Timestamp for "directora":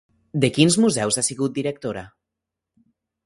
1.59-2.05